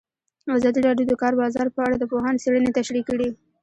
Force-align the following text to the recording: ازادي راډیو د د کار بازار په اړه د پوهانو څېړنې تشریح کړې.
ازادي 0.57 0.79
راډیو 0.87 1.05
د 1.07 1.09
د 1.17 1.19
کار 1.21 1.33
بازار 1.41 1.67
په 1.75 1.79
اړه 1.85 1.95
د 1.99 2.03
پوهانو 2.11 2.41
څېړنې 2.43 2.75
تشریح 2.77 3.03
کړې. 3.09 3.29